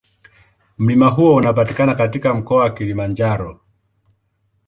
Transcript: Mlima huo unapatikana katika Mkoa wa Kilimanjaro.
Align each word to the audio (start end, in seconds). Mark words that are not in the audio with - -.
Mlima 0.77 1.09
huo 1.09 1.35
unapatikana 1.35 1.95
katika 1.95 2.33
Mkoa 2.33 2.61
wa 2.63 2.69
Kilimanjaro. 2.69 3.61